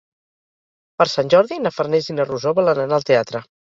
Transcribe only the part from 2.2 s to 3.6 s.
Rosó volen anar al teatre.